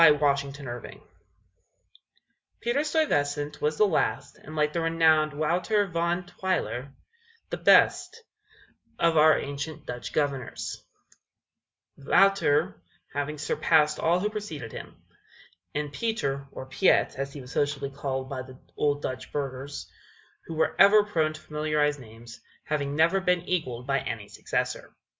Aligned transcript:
PETER 0.01 0.17
STUYVESANT 0.17 1.03
Peter 2.59 2.83
Stuyvesant 2.83 3.61
was 3.61 3.77
the 3.77 3.85
last, 3.85 4.35
and, 4.35 4.55
like 4.55 4.73
the 4.73 4.81
renowned 4.81 5.31
Wouter 5.31 5.85
Van 5.85 6.25
Twiller, 6.25 6.89
the 7.51 7.57
best 7.57 8.23
of 8.97 9.15
our 9.15 9.37
ancient 9.37 9.85
Dutch 9.85 10.11
Governors, 10.11 10.83
Wouter 11.97 12.81
having 13.13 13.37
surpassed 13.37 13.99
all 13.99 14.19
who 14.19 14.31
preceded 14.31 14.71
him, 14.71 14.95
and 15.75 15.93
Peter, 15.93 16.47
or 16.51 16.65
Piet, 16.65 17.13
as 17.15 17.33
he 17.33 17.41
was 17.41 17.51
sociably 17.51 17.91
called 17.91 18.27
by 18.27 18.41
the 18.41 18.57
old 18.75 19.03
Dutch 19.03 19.31
burghers, 19.31 19.87
who 20.47 20.55
were 20.55 20.75
ever 20.79 21.03
prone 21.03 21.33
to 21.33 21.41
familiarize 21.41 21.99
names, 21.99 22.41
having 22.63 22.95
never 22.95 23.19
been 23.21 23.41
equaled 23.43 23.85
by 23.85 23.99
any 23.99 24.27
successor. 24.27 24.95